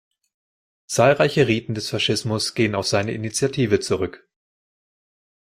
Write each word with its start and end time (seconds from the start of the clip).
Zahlreiche 0.87 1.47
Riten 1.47 1.75
des 1.75 1.91
Faschismus 1.91 2.55
gehen 2.55 2.73
auf 2.73 2.87
seine 2.87 3.11
Initiative 3.11 3.79
zurück. 3.81 4.27